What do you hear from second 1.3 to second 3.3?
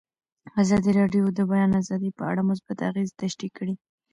د د بیان آزادي په اړه مثبت اغېزې